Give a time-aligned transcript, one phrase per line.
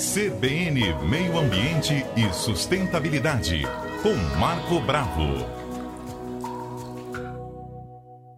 [0.00, 3.64] CBN Meio Ambiente e Sustentabilidade,
[4.02, 5.44] com Marco Bravo.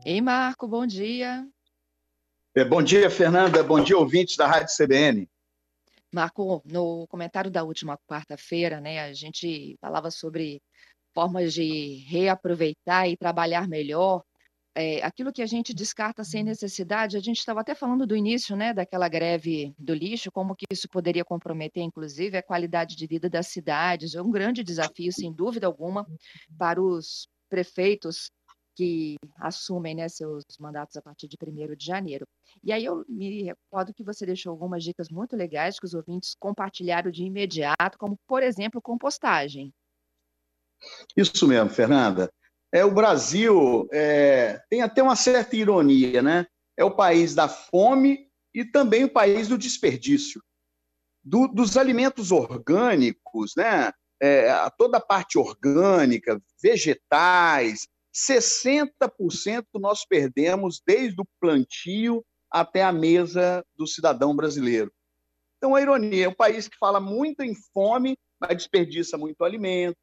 [0.05, 1.47] Ei, Marco, bom dia.
[2.57, 3.63] É, bom dia, Fernanda.
[3.63, 5.31] Bom dia, ouvintes da Rádio CBN.
[6.13, 10.61] Marco, no comentário da última quarta-feira, né, a gente falava sobre
[11.15, 14.25] formas de reaproveitar e trabalhar melhor
[14.75, 18.57] é, aquilo que a gente descarta sem necessidade, a gente estava até falando do início,
[18.57, 23.29] né, daquela greve do lixo, como que isso poderia comprometer, inclusive, a qualidade de vida
[23.29, 24.15] das cidades.
[24.15, 26.07] É um grande desafio, sem dúvida alguma,
[26.59, 28.31] para os prefeitos
[28.75, 32.27] que assumem né, seus mandatos a partir de 1 de janeiro.
[32.65, 36.35] E aí eu me recordo que você deixou algumas dicas muito legais que os ouvintes
[36.39, 39.71] compartilharam de imediato, como, por exemplo, compostagem.
[41.15, 42.33] Isso mesmo, Fernanda.
[42.73, 46.47] É, o Brasil é, tem até uma certa ironia, né?
[46.77, 50.43] É o país da fome e também o país do desperdício.
[51.23, 53.93] Do, dos alimentos orgânicos, né?
[54.21, 63.65] É, toda a parte orgânica, vegetais, 60% nós perdemos desde o plantio até a mesa
[63.77, 64.93] do cidadão brasileiro.
[65.57, 69.97] Então, a ironia é um país que fala muito em fome, mas desperdiça muito alimento,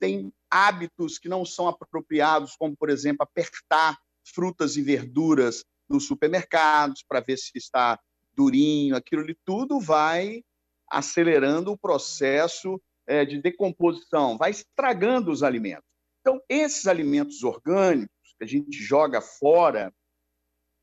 [0.00, 7.04] tem hábitos que não são apropriados, como, por exemplo, apertar frutas e verduras nos supermercados
[7.08, 7.98] para ver se está
[8.36, 10.44] durinho, aquilo ali tudo vai
[10.88, 15.88] acelerando o processo é, de decomposição, vai estragando os alimentos.
[16.20, 19.92] Então, esses alimentos orgânicos que a gente joga fora,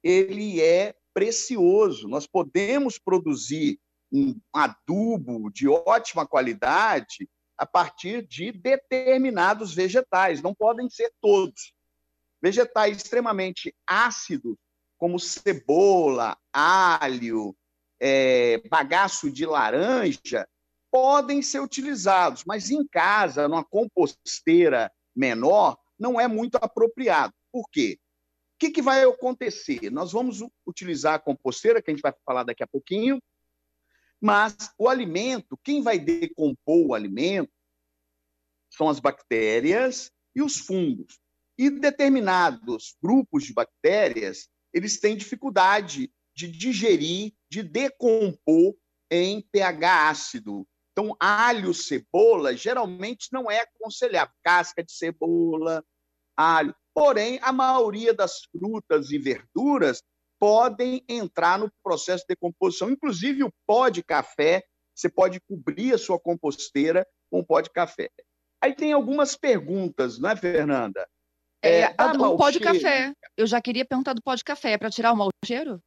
[0.03, 2.09] ele é precioso.
[2.09, 3.79] Nós podemos produzir
[4.11, 7.29] um adubo de ótima qualidade
[7.61, 11.75] a partir de determinados vegetais, não podem ser todos.
[12.41, 14.57] Vegetais extremamente ácidos,
[14.97, 17.55] como cebola, alho,
[17.99, 20.49] é, bagaço de laranja,
[20.89, 27.31] podem ser utilizados, mas em casa, numa composteira menor, não é muito apropriado.
[27.51, 27.99] Por quê?
[28.55, 29.91] O que, que vai acontecer?
[29.91, 33.21] Nós vamos utilizar a composteira, que a gente vai falar daqui a pouquinho,
[34.21, 37.51] mas o alimento, quem vai decompor o alimento
[38.69, 41.19] são as bactérias e os fungos.
[41.57, 48.75] E determinados grupos de bactérias, eles têm dificuldade de digerir, de decompor
[49.09, 50.67] em pH ácido.
[50.91, 54.33] Então, alho, cebola, geralmente não é aconselhável.
[54.43, 55.83] Casca de cebola,
[56.37, 56.75] alho.
[56.93, 60.03] Porém, a maioria das frutas e verduras
[60.41, 62.89] podem entrar no processo de decomposição.
[62.89, 64.63] Inclusive, o pó de café,
[64.95, 68.09] você pode cobrir a sua composteira com pó de café.
[68.59, 71.07] Aí tem algumas perguntas, não é, Fernanda?
[71.63, 73.13] É, é o pó de café.
[73.37, 74.71] Eu já queria perguntar do pó de café.
[74.71, 75.79] É para tirar o mau cheiro?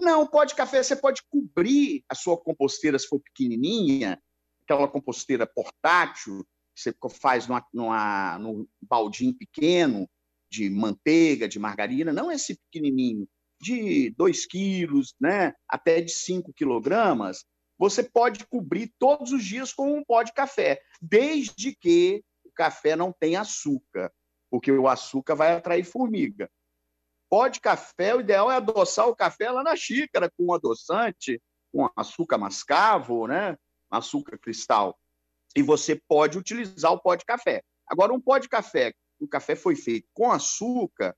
[0.00, 4.20] Não, o pó de café você pode cobrir a sua composteira se for pequenininha,
[4.64, 10.08] aquela composteira portátil, que você faz numa, numa, num baldinho pequeno
[10.50, 13.26] de manteiga, de margarina, não esse pequenininho
[13.60, 17.44] de 2 quilos, né, até de 5 quilogramas,
[17.78, 22.96] você pode cobrir todos os dias com um pó de café, desde que o café
[22.96, 24.12] não tenha açúcar,
[24.50, 26.50] porque o açúcar vai atrair formiga.
[27.28, 31.42] Pó de café, o ideal é adoçar o café lá na xícara com adoçante,
[31.72, 33.56] com açúcar mascavo, né,
[33.90, 34.98] açúcar cristal.
[35.54, 37.62] E você pode utilizar o pó de café.
[37.86, 41.16] Agora, um pó de café, o café foi feito com açúcar,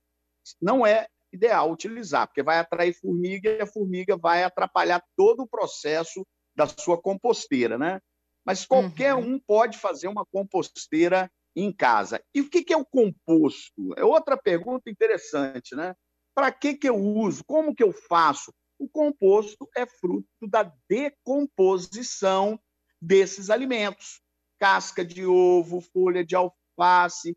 [0.60, 5.48] não é ideal utilizar, porque vai atrair formiga e a formiga vai atrapalhar todo o
[5.48, 8.00] processo da sua composteira, né?
[8.44, 9.34] Mas qualquer uhum.
[9.34, 12.22] um pode fazer uma composteira em casa.
[12.34, 13.94] E o que, é o composto?
[13.96, 15.94] É outra pergunta interessante, né?
[16.34, 17.44] Para que, que eu uso?
[17.44, 18.52] Como que eu faço?
[18.78, 22.58] O composto é fruto da decomposição
[23.00, 24.20] desses alimentos.
[24.58, 27.36] Casca de ovo, folha de alface,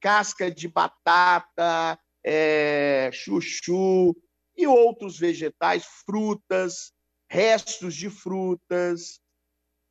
[0.00, 4.14] casca de batata, é, chuchu
[4.56, 6.92] e outros vegetais, frutas,
[7.28, 9.20] restos de frutas,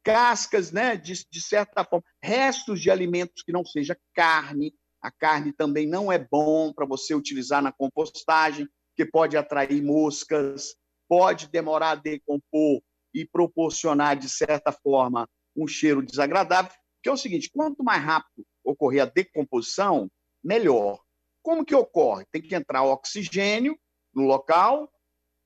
[0.03, 4.73] cascas, né, de, de certa forma, restos de alimentos que não seja carne.
[5.01, 10.75] A carne também não é bom para você utilizar na compostagem, que pode atrair moscas,
[11.07, 12.81] pode demorar a decompor
[13.13, 16.71] e proporcionar, de certa forma, um cheiro desagradável.
[17.01, 20.09] Que é o seguinte: quanto mais rápido ocorrer a decomposição,
[20.44, 21.00] melhor.
[21.41, 22.25] Como que ocorre?
[22.31, 23.79] Tem que entrar oxigênio
[24.13, 24.91] no local,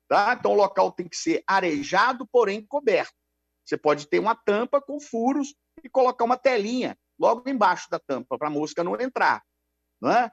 [0.07, 0.35] tá?
[0.37, 3.13] Então o local tem que ser arejado, porém coberto.
[3.63, 8.37] Você pode ter uma tampa com furos e colocar uma telinha logo embaixo da tampa
[8.37, 9.43] para a mosca não entrar,
[10.01, 10.31] não é?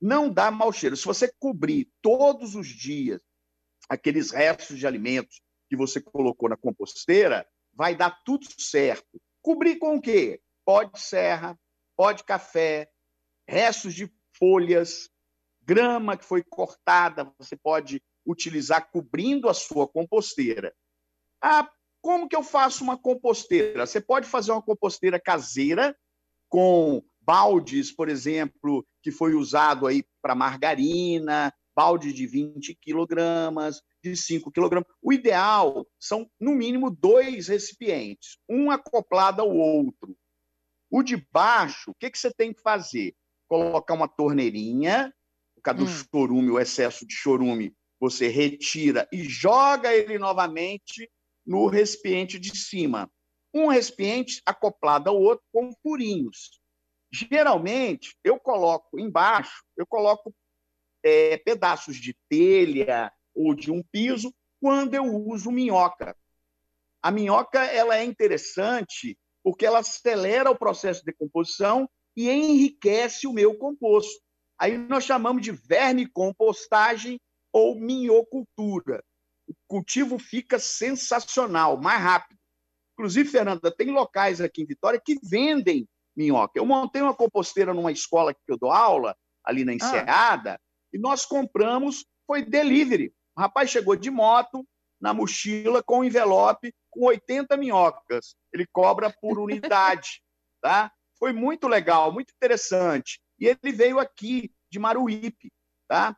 [0.00, 0.96] Não dá mau cheiro.
[0.96, 3.20] Se você cobrir todos os dias
[3.88, 9.20] aqueles restos de alimentos que você colocou na composteira, vai dar tudo certo.
[9.42, 10.40] Cobrir com o quê?
[10.64, 11.58] Pó de serra,
[11.96, 12.90] pó de café,
[13.46, 15.08] restos de folhas,
[15.62, 20.74] grama que foi cortada, você pode utilizar cobrindo a sua composteira.
[21.40, 21.70] Ah,
[22.02, 23.86] como que eu faço uma composteira?
[23.86, 25.96] Você pode fazer uma composteira caseira
[26.48, 34.16] com baldes, por exemplo, que foi usado aí para margarina, balde de 20 quilogramas, de
[34.16, 34.88] 5 quilogramas.
[35.02, 40.16] O ideal são, no mínimo, dois recipientes, um acoplado ao outro.
[40.90, 43.14] O de baixo, o que, que você tem que fazer?
[43.50, 45.12] Colocar uma torneirinha,
[45.56, 45.84] por causa hum.
[45.84, 51.10] do chorume, o excesso de chorume, você retira e joga ele novamente
[51.44, 53.10] no recipiente de cima.
[53.52, 56.60] Um recipiente acoplado ao outro com furinhos.
[57.12, 60.32] Geralmente, eu coloco embaixo, eu coloco
[61.02, 66.16] é, pedaços de telha ou de um piso quando eu uso minhoca.
[67.02, 73.32] A minhoca ela é interessante porque ela acelera o processo de decomposição e enriquece o
[73.32, 74.20] meu composto.
[74.58, 77.20] Aí nós chamamos de vermicompostagem
[77.52, 79.02] ou minhocultura.
[79.48, 82.38] O cultivo fica sensacional, mais rápido.
[82.92, 86.58] Inclusive, Fernanda, tem locais aqui em Vitória que vendem minhoca.
[86.58, 89.72] Eu montei uma composteira numa escola que eu dou aula, ali na.
[89.72, 90.60] Enseada, ah.
[90.92, 93.12] e nós compramos, foi delivery.
[93.36, 94.66] O rapaz chegou de moto,
[95.00, 98.36] na mochila, com um envelope, com 80 minhocas.
[98.52, 100.22] Ele cobra por unidade.
[100.60, 100.92] tá?
[101.20, 103.20] Foi muito legal, muito interessante.
[103.38, 105.52] E ele veio aqui, de Maruípe.
[105.86, 106.16] Tá?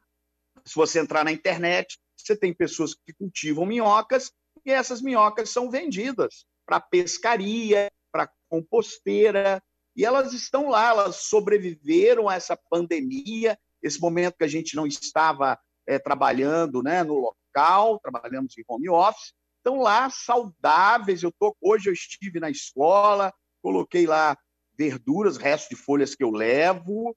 [0.65, 4.31] Se você entrar na internet, você tem pessoas que cultivam minhocas
[4.65, 9.61] e essas minhocas são vendidas para pescaria, para composteira,
[9.97, 14.87] e elas estão lá, elas sobreviveram a essa pandemia, esse momento que a gente não
[14.87, 21.23] estava é, trabalhando né, no local, trabalhamos em home office, estão lá saudáveis.
[21.23, 24.37] Eu tô, hoje eu estive na escola, coloquei lá
[24.83, 27.17] verduras, restos de folhas que eu levo,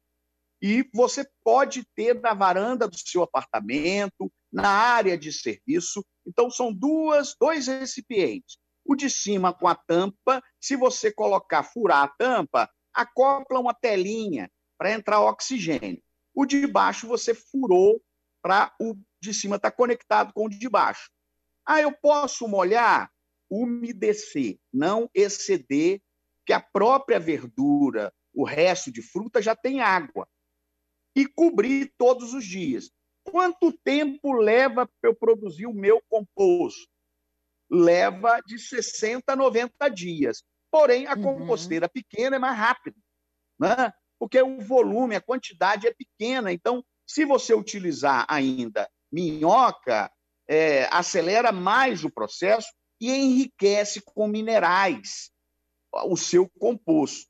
[0.61, 6.05] e você pode ter na varanda do seu apartamento, na área de serviço.
[6.25, 8.57] Então, são duas, dois recipientes.
[8.85, 14.49] O de cima com a tampa, se você colocar, furar a tampa, acopla uma telinha
[14.77, 16.01] para entrar oxigênio.
[16.33, 17.99] O de baixo você furou
[18.43, 21.09] para o de cima estar tá conectado com o de baixo.
[21.65, 23.11] Ah, eu posso molhar,
[23.49, 25.99] umedecer, não exceder,
[26.45, 30.27] que a própria verdura, o resto de fruta já tem água.
[31.15, 32.91] E cobrir todos os dias.
[33.23, 36.87] Quanto tempo leva para eu produzir o meu composto?
[37.69, 40.43] leva de 60 a 90 dias.
[40.71, 41.21] Porém, a uhum.
[41.21, 42.97] composteira pequena é mais rápida,
[43.59, 43.93] né?
[44.19, 46.51] porque o volume, a quantidade é pequena.
[46.51, 50.11] Então, se você utilizar ainda minhoca,
[50.47, 52.67] é, acelera mais o processo
[52.99, 55.31] e enriquece com minerais
[56.03, 57.29] o seu composto.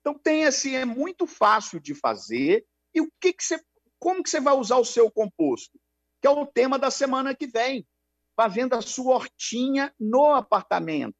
[0.00, 2.66] Então, tem assim, é muito fácil de fazer.
[2.94, 3.60] E o que, que você,
[3.98, 5.78] como que você vai usar o seu composto?
[6.20, 7.86] Que é o tema da semana que vem
[8.36, 11.16] fazendo a sua hortinha no apartamento,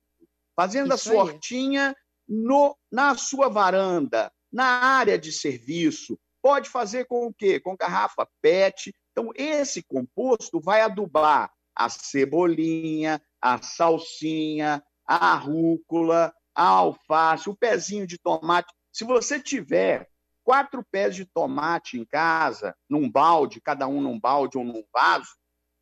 [0.56, 1.18] fazendo Isso a sua aí.
[1.20, 1.96] hortinha
[2.28, 6.18] no, na sua varanda, na área de serviço.
[6.42, 7.58] Pode fazer com o quê?
[7.58, 8.94] Com garrafa PET.
[9.12, 18.06] Então, esse composto vai adubar a cebolinha, a salsinha, a rúcula, a alface, o pezinho
[18.06, 18.72] de tomate.
[18.92, 20.08] Se você tiver
[20.42, 25.30] quatro pés de tomate em casa, num balde, cada um num balde ou num vaso,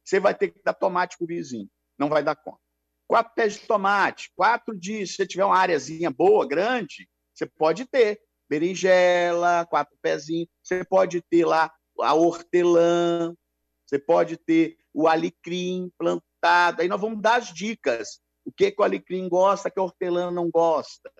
[0.04, 1.68] você vai ter que dar tomate para o vizinho.
[1.98, 2.58] Não vai dar conta.
[3.06, 5.06] Quatro pés de tomate, quatro de.
[5.06, 10.48] Se você tiver uma áreazinha boa, grande, você pode ter berinjela, quatro pezinhos.
[10.62, 13.34] Você pode ter lá a hortelã,
[13.86, 16.80] você pode ter o alecrim plantado.
[16.80, 18.20] Aí nós vamos dar as dicas.
[18.44, 21.10] O que, que o alecrim gosta, que a hortelã não gosta.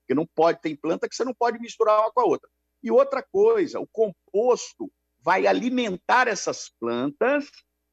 [0.00, 2.48] Porque não pode, tem planta que você não pode misturar uma com a outra.
[2.82, 7.48] E outra coisa, o composto vai alimentar essas plantas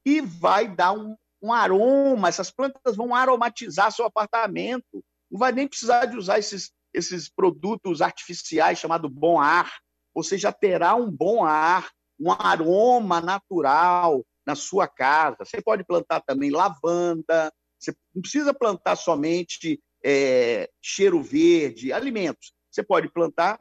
[0.05, 5.03] e vai dar um, um aroma, essas plantas vão aromatizar seu apartamento.
[5.29, 9.71] Não vai nem precisar de usar esses, esses produtos artificiais chamados bom ar.
[10.15, 15.37] Você já terá um bom ar, um aroma natural na sua casa.
[15.45, 22.53] Você pode plantar também lavanda, você não precisa plantar somente é, cheiro verde, alimentos.
[22.69, 23.59] Você pode plantar,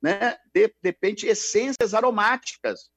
[0.00, 2.90] né, de, de repente, essências aromáticas.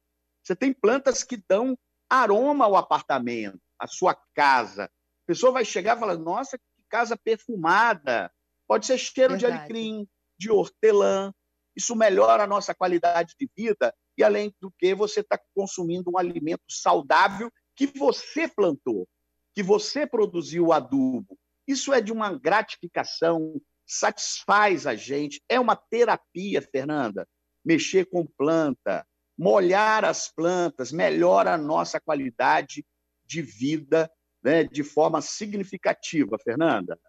[0.44, 1.78] Você tem plantas que dão
[2.10, 4.86] aroma ao apartamento, a sua casa.
[4.86, 8.32] A pessoa vai chegar e falar: nossa, que casa perfumada.
[8.68, 9.54] Pode ser cheiro Verdade.
[9.54, 11.34] de alecrim, de hortelã.
[11.76, 16.18] Isso melhora a nossa qualidade de vida e, além do que, você está consumindo um
[16.18, 19.08] alimento saudável que você plantou,
[19.54, 21.38] que você produziu o adubo.
[21.68, 27.28] Isso é de uma gratificação, satisfaz a gente, é uma terapia, Fernanda.
[27.64, 29.06] Mexer com planta,
[29.38, 32.86] molhar as plantas, melhora a nossa qualidade
[33.26, 34.12] de vida
[34.44, 37.00] né, de forma significativa, Fernanda.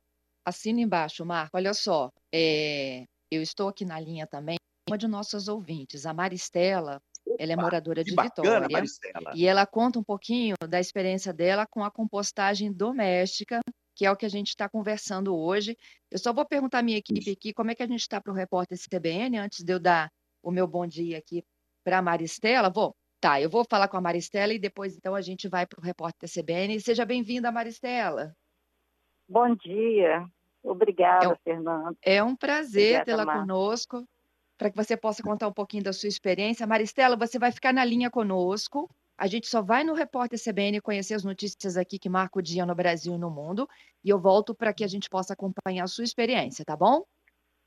[0.45, 1.57] Assina embaixo, Marco.
[1.57, 4.57] Olha só, é, eu estou aqui na linha também,
[4.89, 7.01] uma de nossas ouvintes, a Maristela,
[7.39, 8.69] ela é moradora de bacana, Vitória.
[8.71, 9.33] Maristela.
[9.35, 13.61] E ela conta um pouquinho da experiência dela com a compostagem doméstica,
[13.95, 15.77] que é o que a gente está conversando hoje.
[16.11, 18.33] Eu só vou perguntar à minha equipe aqui como é que a gente está para
[18.33, 20.11] o repórter CBN, antes de eu dar
[20.43, 21.45] o meu bom dia aqui
[21.85, 22.71] para a Maristela.
[22.71, 22.95] Vou.
[23.21, 25.83] Tá, eu vou falar com a Maristela e depois então a gente vai para o
[25.83, 26.81] repórter CBN.
[26.81, 28.35] Seja bem-vinda, Maristela.
[29.29, 30.27] Bom dia.
[30.61, 31.99] Obrigada, é um, Fernando.
[32.03, 34.05] É um prazer tê-la conosco
[34.63, 36.65] para que você possa contar um pouquinho da sua experiência.
[36.69, 38.89] Maristela, você vai ficar na linha conosco.
[39.19, 42.65] A gente só vai no Repórter CBN conhecer as notícias aqui que marcam o dia
[42.65, 43.69] no Brasil e no mundo.
[44.05, 47.05] E eu volto para que a gente possa acompanhar a sua experiência, tá bom?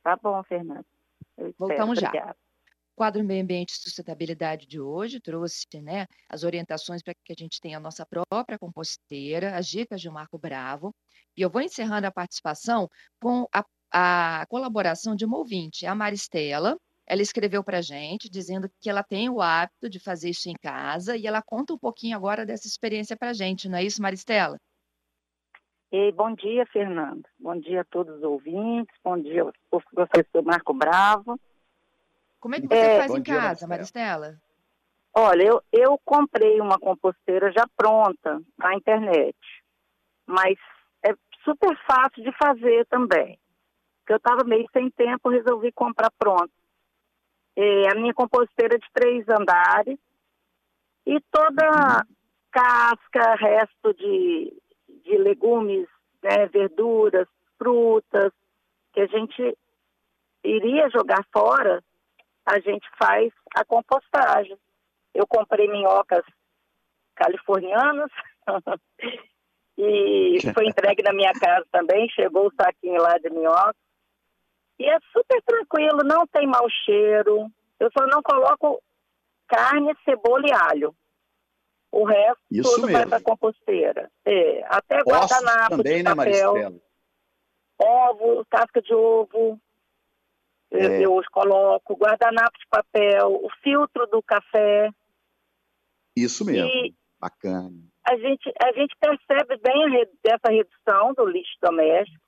[0.01, 0.85] Tá bom, Fernanda.
[1.57, 2.33] Voltamos já.
[2.93, 7.35] O quadro Meio Ambiente e Sustentabilidade de hoje trouxe né, as orientações para que a
[7.37, 10.95] gente tenha a nossa própria composteira, as dicas de Marco Bravo.
[11.35, 16.77] E eu vou encerrando a participação com a, a colaboração de uma ouvinte, a Maristela,
[17.07, 20.55] ela escreveu para a gente dizendo que ela tem o hábito de fazer isso em
[20.55, 24.01] casa e ela conta um pouquinho agora dessa experiência para a gente, não é isso,
[24.01, 24.57] Maristela?
[25.91, 27.23] E bom dia, Fernando.
[27.39, 28.93] Bom dia a todos os ouvintes.
[29.03, 31.39] Bom dia ao professor Marco Bravo.
[32.39, 34.37] Como é que você é, faz em dia, casa, Maristela?
[35.15, 39.37] Olha, eu, eu comprei uma composteira já pronta na internet,
[40.27, 40.57] mas
[41.01, 41.13] é
[41.45, 43.39] super fácil de fazer também.
[44.05, 46.51] Porque eu estava meio sem tempo, resolvi comprar pronto
[47.55, 49.97] é, a minha composteira de três andares
[51.05, 52.05] e toda
[52.51, 54.53] casca, resto de,
[55.03, 55.87] de legumes,
[56.21, 58.31] né, verduras, frutas,
[58.93, 59.57] que a gente
[60.43, 61.83] iria jogar fora,
[62.45, 64.57] a gente faz a compostagem.
[65.13, 66.23] Eu comprei minhocas
[67.15, 68.11] californianas
[69.77, 73.84] e foi entregue na minha casa também, chegou o saquinho lá de minhoca.
[74.79, 77.49] E é super tranquilo, não tem mau cheiro.
[77.79, 78.81] Eu só não coloco
[79.47, 80.95] carne, cebola e alho.
[81.91, 82.99] O resto Isso tudo mesmo.
[82.99, 84.11] vai para composteira.
[84.25, 86.53] É, até guardanapo também, de né, papel.
[86.53, 86.79] Né,
[87.79, 89.59] ovo, casca de ovo.
[90.71, 90.85] É.
[90.85, 94.89] Eu, eu hoje coloco guardanapo de papel, o filtro do café.
[96.17, 96.67] Isso mesmo.
[96.67, 97.71] E Bacana.
[98.07, 102.24] A gente, a gente percebe bem essa redução do lixo doméstico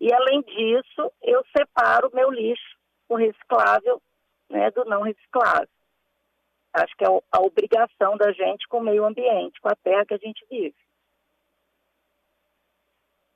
[0.00, 2.76] e, além disso, eu separo o meu lixo,
[3.08, 4.00] o reciclável,
[4.48, 5.68] né, do não reciclável.
[6.72, 10.14] Acho que é a obrigação da gente com o meio ambiente, com a terra que
[10.14, 10.74] a gente vive.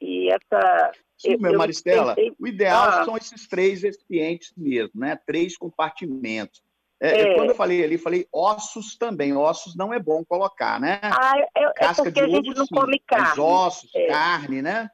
[0.00, 0.92] E essa.
[1.16, 2.35] Sim, meu Maristela, pensei...
[2.38, 3.04] o ideal ah.
[3.04, 5.16] são esses três recipientes mesmo, né?
[5.25, 6.62] Três compartimentos.
[7.00, 7.35] É, é.
[7.35, 9.37] Quando eu falei ali, falei ossos também.
[9.37, 11.00] Ossos não é bom colocar, né?
[11.02, 13.40] Ah, é, é porque de a gente ovo, não sim, come carne.
[13.40, 14.07] ossos, é.
[14.07, 14.88] carne, né?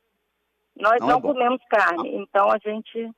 [0.80, 3.10] Nós não, não é comemos carne, então a gente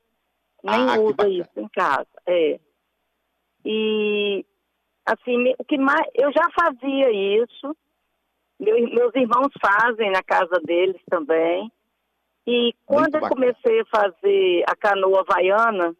[0.62, 2.08] nem ah, usa isso em casa.
[2.26, 2.60] É.
[3.64, 4.44] E
[5.04, 7.10] assim, o que mais eu já fazia
[7.42, 7.76] isso,
[8.58, 11.70] meus, irmãos fazem na casa deles também.
[12.46, 15.94] E quando eu comecei a fazer a canoa havaiana,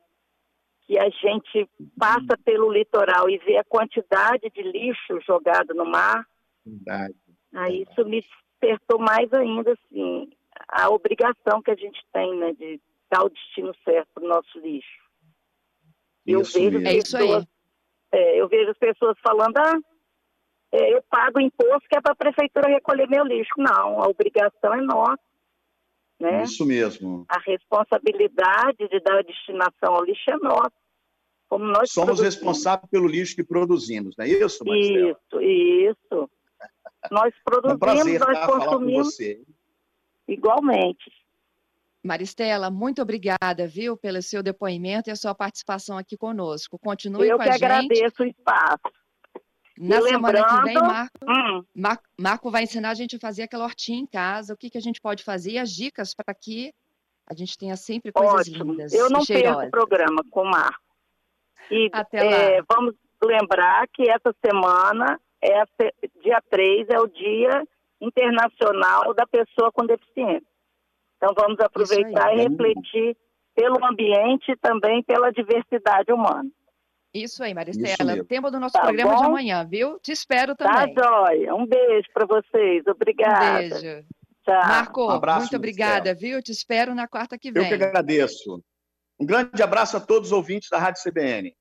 [0.87, 2.43] que a gente passa uhum.
[2.45, 6.27] pelo litoral e vê a quantidade de lixo jogado no mar,
[6.65, 7.15] Verdade.
[7.55, 8.25] aí isso me
[8.61, 10.31] despertou mais ainda, assim,
[10.71, 14.59] a obrigação que a gente tem, né, de dar o destino certo para o nosso
[14.61, 15.11] lixo.
[16.27, 17.47] Eu isso vejo é isso aí.
[18.13, 19.79] É, eu vejo as pessoas falando, ah,
[20.73, 23.53] é, eu pago imposto que é para a prefeitura recolher meu lixo.
[23.59, 25.19] Não, a obrigação é nossa.
[26.21, 26.43] Né?
[26.43, 27.25] Isso mesmo.
[27.29, 30.73] A responsabilidade de dar a destinação ao lixo é nossa.
[31.49, 35.11] Como nós Somos responsáveis pelo lixo que produzimos, não é isso, Marcelo?
[35.11, 36.31] Isso, isso.
[37.11, 39.19] Nós produzimos, é um prazer, nós tá, consumimos.
[40.31, 41.11] Igualmente.
[42.03, 46.79] Maristela, muito obrigada, viu, pelo seu depoimento e a sua participação aqui conosco.
[46.79, 47.55] Continue Eu com a gente.
[47.55, 48.95] Eu que agradeço o espaço.
[49.79, 51.65] Na e semana que vem, Marco, hum.
[51.75, 54.79] Marco, Marco, vai ensinar a gente a fazer aquela hortinha em casa, o que, que
[54.79, 56.73] a gente pode fazer e as dicas para que
[57.27, 58.73] a gente tenha sempre coisas Ótimo.
[58.73, 58.93] lindas.
[58.93, 60.83] Eu não perco o programa com o Marco.
[61.71, 62.31] E Até lá.
[62.31, 65.63] É, vamos lembrar que essa semana, é
[66.23, 67.67] dia 3, é o Dia
[68.01, 70.47] Internacional da Pessoa com Deficiência.
[71.17, 73.17] Então vamos aproveitar e refletir
[73.55, 76.49] pelo ambiente e também pela diversidade humana.
[77.13, 78.25] Isso aí, Maristela.
[78.25, 79.21] Tempo do nosso tá programa bom?
[79.21, 79.99] de amanhã, viu?
[79.99, 80.95] Te espero tá também.
[80.95, 81.55] Tá, joia.
[81.55, 82.87] Um beijo para vocês.
[82.87, 83.67] Obrigada.
[83.67, 84.07] Um beijo.
[84.45, 84.67] Tchau.
[84.67, 86.39] Marco, um abraço, muito obrigada, viu?
[86.39, 87.65] Eu te espero na quarta que vem.
[87.65, 88.63] Eu que agradeço.
[89.19, 91.55] Um grande abraço a todos os ouvintes da Rádio CBN.